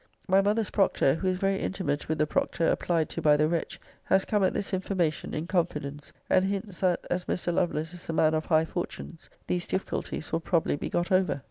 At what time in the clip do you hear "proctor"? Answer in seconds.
0.71-1.13, 2.25-2.65